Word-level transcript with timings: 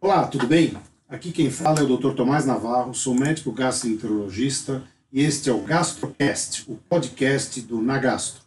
Olá, 0.00 0.28
tudo 0.28 0.46
bem? 0.46 0.74
Aqui 1.08 1.32
quem 1.32 1.50
fala 1.50 1.80
é 1.80 1.82
o 1.82 1.96
Dr. 1.96 2.12
Tomás 2.12 2.46
Navarro, 2.46 2.94
sou 2.94 3.16
médico 3.16 3.50
gastroenterologista 3.50 4.84
e 5.12 5.22
este 5.22 5.50
é 5.50 5.52
o 5.52 5.62
GastroCast, 5.62 6.70
o 6.70 6.76
podcast 6.76 7.60
do 7.62 7.82
Nagastro. 7.82 8.42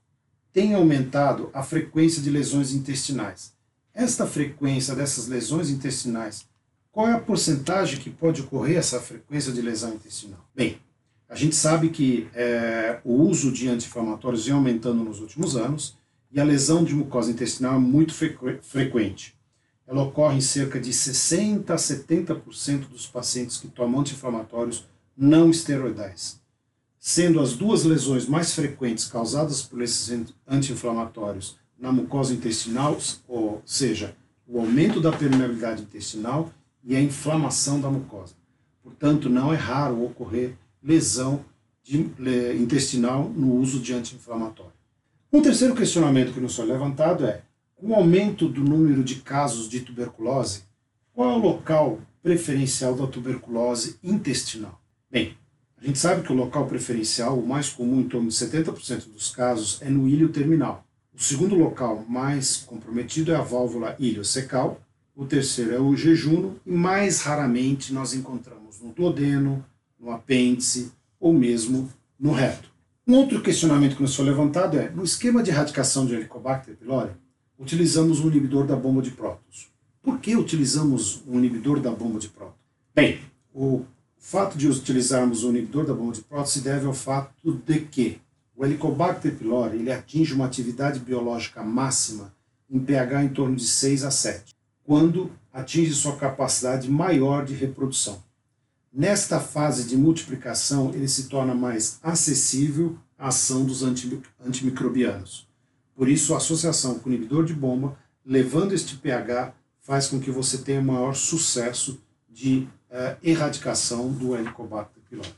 tem 0.52 0.74
aumentado 0.74 1.48
a 1.54 1.62
frequência 1.62 2.20
de 2.20 2.28
lesões 2.28 2.74
intestinais. 2.74 3.54
Esta 3.94 4.26
frequência 4.26 4.94
dessas 4.94 5.28
lesões 5.28 5.70
intestinais, 5.70 6.46
qual 6.92 7.08
é 7.08 7.12
a 7.12 7.18
porcentagem 7.18 7.98
que 7.98 8.10
pode 8.10 8.42
ocorrer 8.42 8.76
essa 8.76 9.00
frequência 9.00 9.50
de 9.50 9.62
lesão 9.62 9.94
intestinal? 9.94 10.46
Bem, 10.54 10.78
a 11.28 11.34
gente 11.34 11.56
sabe 11.56 11.88
que 11.88 12.28
é, 12.34 13.00
o 13.04 13.14
uso 13.14 13.50
de 13.50 13.68
anti-inflamatórios 13.68 14.44
vem 14.44 14.54
aumentando 14.54 15.02
nos 15.02 15.20
últimos 15.20 15.56
anos 15.56 15.96
e 16.30 16.40
a 16.40 16.44
lesão 16.44 16.84
de 16.84 16.94
mucosa 16.94 17.30
intestinal 17.30 17.76
é 17.76 17.78
muito 17.78 18.14
frequente. 18.14 19.34
Ela 19.86 20.02
ocorre 20.02 20.38
em 20.38 20.40
cerca 20.40 20.80
de 20.80 20.90
60% 20.90 21.70
a 21.70 21.76
70% 21.76 22.88
dos 22.88 23.06
pacientes 23.06 23.56
que 23.56 23.68
tomam 23.68 24.00
anti-inflamatórios 24.00 24.86
não 25.16 25.50
esteroidais. 25.50 26.40
Sendo 26.98 27.40
as 27.40 27.54
duas 27.54 27.84
lesões 27.84 28.26
mais 28.26 28.54
frequentes 28.54 29.06
causadas 29.06 29.62
por 29.62 29.82
esses 29.82 30.26
anti-inflamatórios 30.48 31.56
na 31.78 31.92
mucosa 31.92 32.32
intestinal, 32.32 32.98
ou 33.28 33.62
seja, 33.64 34.16
o 34.46 34.58
aumento 34.58 35.00
da 35.00 35.12
permeabilidade 35.12 35.82
intestinal 35.82 36.50
e 36.82 36.96
a 36.96 37.00
inflamação 37.00 37.80
da 37.80 37.90
mucosa. 37.90 38.34
Portanto, 38.82 39.28
não 39.28 39.52
é 39.52 39.56
raro 39.56 40.02
ocorrer 40.04 40.56
lesão 40.84 41.44
de, 41.82 42.10
le, 42.18 42.56
intestinal 42.56 43.28
no 43.28 43.54
uso 43.54 43.80
de 43.80 43.94
anti-inflamatório. 43.94 44.72
Um 45.32 45.40
terceiro 45.40 45.74
questionamento 45.74 46.32
que 46.32 46.40
nos 46.40 46.54
foi 46.54 46.66
levantado 46.66 47.26
é: 47.26 47.42
com 47.74 47.88
o 47.88 47.94
aumento 47.94 48.48
do 48.48 48.62
número 48.62 49.02
de 49.02 49.16
casos 49.16 49.68
de 49.68 49.80
tuberculose, 49.80 50.62
qual 51.12 51.30
é 51.30 51.34
o 51.34 51.38
local 51.38 51.98
preferencial 52.22 52.94
da 52.94 53.06
tuberculose 53.06 53.98
intestinal? 54.02 54.80
Bem, 55.10 55.36
a 55.80 55.86
gente 55.86 55.98
sabe 55.98 56.22
que 56.22 56.32
o 56.32 56.36
local 56.36 56.66
preferencial, 56.66 57.38
o 57.38 57.46
mais 57.46 57.68
comum 57.68 58.00
em 58.00 58.08
torno 58.08 58.28
de 58.28 58.34
70% 58.34 59.12
dos 59.12 59.30
casos, 59.30 59.80
é 59.82 59.90
no 59.90 60.08
ilho 60.08 60.28
terminal. 60.28 60.84
O 61.14 61.22
segundo 61.22 61.54
local 61.54 62.04
mais 62.08 62.56
comprometido 62.56 63.32
é 63.32 63.36
a 63.36 63.42
válvula 63.42 63.94
iliocecal. 63.98 64.80
O 65.14 65.24
terceiro 65.24 65.74
é 65.74 65.78
o 65.78 65.94
jejuno 65.94 66.58
e 66.66 66.72
mais 66.72 67.20
raramente 67.20 67.92
nós 67.92 68.14
encontramos 68.14 68.80
no 68.80 68.92
duodeno, 68.92 69.64
no 70.04 70.12
apêndice 70.12 70.92
ou 71.18 71.32
mesmo 71.32 71.90
no 72.20 72.32
reto. 72.32 72.70
Um 73.06 73.16
outro 73.16 73.40
questionamento 73.42 73.96
que 73.96 74.02
nos 74.02 74.14
foi 74.14 74.26
levantado 74.26 74.78
é: 74.78 74.90
no 74.90 75.02
esquema 75.02 75.42
de 75.42 75.50
erradicação 75.50 76.04
de 76.06 76.14
Helicobacter 76.14 76.76
pylori, 76.76 77.12
utilizamos 77.58 78.20
um 78.20 78.28
inibidor 78.28 78.66
da 78.66 78.76
bomba 78.76 79.00
de 79.00 79.10
prótons. 79.10 79.68
Por 80.02 80.18
que 80.20 80.36
utilizamos 80.36 81.22
um 81.26 81.38
inibidor 81.38 81.80
da 81.80 81.90
bomba 81.90 82.18
de 82.18 82.28
prótons? 82.28 82.56
Bem, 82.94 83.20
o 83.54 83.84
fato 84.18 84.58
de 84.58 84.68
utilizarmos 84.68 85.44
o 85.44 85.50
inibidor 85.50 85.86
da 85.86 85.94
bomba 85.94 86.12
de 86.12 86.20
prótons 86.20 86.50
se 86.50 86.60
deve 86.60 86.86
ao 86.86 86.94
fato 86.94 87.52
de 87.66 87.80
que 87.80 88.20
o 88.54 88.64
Helicobacter 88.64 89.34
pylori 89.34 89.78
ele 89.78 89.90
atinge 89.90 90.34
uma 90.34 90.46
atividade 90.46 91.00
biológica 91.00 91.62
máxima 91.62 92.32
em 92.70 92.78
pH 92.78 93.24
em 93.24 93.28
torno 93.28 93.56
de 93.56 93.66
6 93.66 94.04
a 94.04 94.10
7, 94.10 94.54
quando 94.84 95.30
atinge 95.52 95.92
sua 95.92 96.16
capacidade 96.16 96.90
maior 96.90 97.44
de 97.44 97.54
reprodução. 97.54 98.22
Nesta 98.96 99.40
fase 99.40 99.88
de 99.88 99.96
multiplicação, 99.96 100.92
ele 100.94 101.08
se 101.08 101.24
torna 101.24 101.52
mais 101.52 101.98
acessível 102.00 102.96
à 103.18 103.26
ação 103.26 103.64
dos 103.64 103.82
antimicrobianos. 103.82 105.48
Por 105.96 106.08
isso, 106.08 106.32
a 106.32 106.36
associação 106.36 107.00
com 107.00 107.10
o 107.10 107.12
inibidor 107.12 107.44
de 107.44 107.52
bomba, 107.52 107.98
levando 108.24 108.72
este 108.72 108.96
pH, 108.96 109.52
faz 109.80 110.06
com 110.06 110.20
que 110.20 110.30
você 110.30 110.58
tenha 110.58 110.80
maior 110.80 111.12
sucesso 111.12 112.00
de 112.30 112.68
uh, 112.88 113.16
erradicação 113.20 114.12
do 114.12 114.36
Helicobacter 114.36 115.02
pylori. 115.10 115.34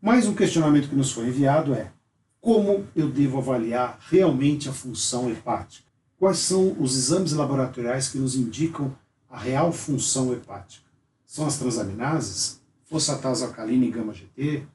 Mais 0.00 0.28
um 0.28 0.34
questionamento 0.34 0.88
que 0.88 0.94
nos 0.94 1.10
foi 1.10 1.26
enviado 1.26 1.74
é: 1.74 1.90
como 2.40 2.86
eu 2.94 3.10
devo 3.10 3.38
avaliar 3.38 3.98
realmente 4.08 4.68
a 4.68 4.72
função 4.72 5.28
hepática? 5.28 5.84
Quais 6.16 6.38
são 6.38 6.76
os 6.78 6.96
exames 6.96 7.32
laboratoriais 7.32 8.08
que 8.08 8.18
nos 8.18 8.36
indicam 8.36 8.96
a 9.28 9.36
real 9.36 9.72
função 9.72 10.32
hepática? 10.32 10.86
São 11.26 11.44
as 11.44 11.58
transaminases? 11.58 12.59
Fosfatase 12.90 13.44
alcalina 13.44 13.84
e 13.86 13.90
gama-GT, 13.90 14.66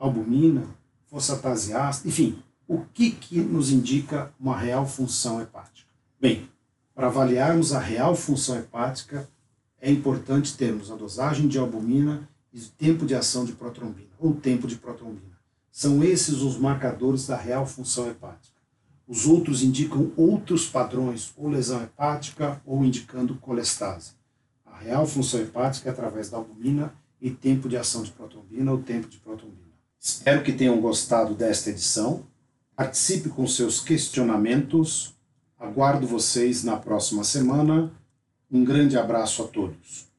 albumina, 0.00 0.66
fosfatase 1.06 1.74
ácida, 1.74 2.08
enfim, 2.08 2.42
o 2.66 2.80
que, 2.94 3.10
que 3.10 3.38
nos 3.40 3.70
indica 3.70 4.32
uma 4.40 4.56
real 4.56 4.86
função 4.86 5.40
hepática? 5.42 5.88
Bem, 6.18 6.48
para 6.94 7.08
avaliarmos 7.08 7.74
a 7.74 7.78
real 7.78 8.16
função 8.16 8.58
hepática, 8.58 9.28
é 9.78 9.90
importante 9.90 10.56
termos 10.56 10.90
a 10.90 10.96
dosagem 10.96 11.46
de 11.46 11.58
albumina 11.58 12.26
e 12.52 12.58
o 12.58 12.68
tempo 12.78 13.04
de 13.04 13.14
ação 13.14 13.44
de 13.44 13.52
protrombina, 13.52 14.10
ou 14.18 14.32
tempo 14.34 14.66
de 14.66 14.76
protrombina. 14.76 15.38
São 15.70 16.02
esses 16.02 16.40
os 16.40 16.56
marcadores 16.56 17.26
da 17.26 17.36
real 17.36 17.66
função 17.66 18.08
hepática. 18.08 18.56
Os 19.06 19.26
outros 19.26 19.62
indicam 19.62 20.10
outros 20.16 20.66
padrões, 20.66 21.32
ou 21.36 21.48
lesão 21.50 21.82
hepática, 21.82 22.62
ou 22.64 22.82
indicando 22.82 23.34
colestase. 23.34 24.12
A 24.64 24.78
real 24.78 25.06
função 25.06 25.40
hepática 25.40 25.90
é 25.90 25.92
através 25.92 26.30
da 26.30 26.38
albumina 26.38 26.94
e 27.22 27.30
tempo 27.30 27.68
de 27.68 27.76
ação 27.76 28.02
de 28.02 28.10
protrombina 28.10 28.72
ou 28.72 28.82
tempo 28.82 29.08
de 29.08 29.16
protrombina. 29.18 29.62
Espero 29.98 30.42
que 30.42 30.52
tenham 30.52 30.80
gostado 30.80 31.32
desta 31.32 31.70
edição. 31.70 32.26
Participe 32.74 33.28
com 33.28 33.46
seus 33.46 33.80
questionamentos. 33.80 35.14
Aguardo 35.56 36.04
vocês 36.04 36.64
na 36.64 36.76
próxima 36.76 37.22
semana. 37.22 37.92
Um 38.50 38.64
grande 38.64 38.98
abraço 38.98 39.44
a 39.44 39.46
todos. 39.46 40.11